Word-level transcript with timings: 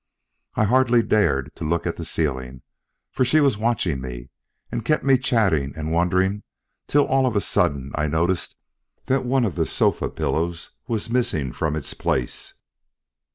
I 0.55 0.63
hardly 0.63 1.03
dared 1.03 1.55
to 1.57 1.63
look 1.63 1.85
at 1.85 1.95
the 1.95 2.03
ceiling, 2.05 2.63
for 3.11 3.23
she 3.23 3.39
was 3.39 3.59
watching 3.59 4.01
me 4.01 4.31
and 4.71 4.83
kept 4.83 5.03
me 5.03 5.19
chatting 5.19 5.75
and 5.77 5.91
wondering 5.91 6.41
till 6.87 7.05
all 7.05 7.27
of 7.27 7.35
a 7.35 7.39
sudden 7.39 7.91
I 7.93 8.07
noticed 8.07 8.55
that 9.05 9.25
one 9.25 9.45
of 9.45 9.53
the 9.53 9.67
sofa 9.67 10.09
pillows 10.09 10.71
was 10.87 11.11
missing 11.11 11.51
from 11.51 11.75
its 11.75 11.93
place. 11.93 12.55